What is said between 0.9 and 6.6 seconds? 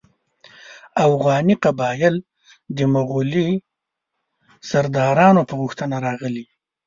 اوغاني قبایل د مغولي سردارانو په غوښتنه راغلي.